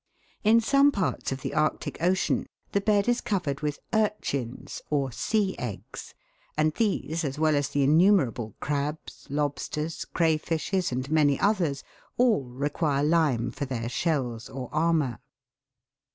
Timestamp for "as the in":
7.55-7.97